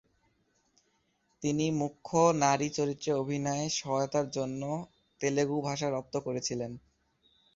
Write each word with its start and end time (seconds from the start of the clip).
তিনি 1.41 1.65
মুখ্য 1.71 2.11
নারী 2.41 2.67
চরিত্রে 2.69 3.11
অভিনয়ে 3.13 3.65
সহায়তার 3.69 4.27
জন্য 4.29 4.61
তেলুগু 5.21 5.57
ভাষা 5.61 5.87
রপ্ত 5.89 6.15
করেছিলেন। 6.17 6.71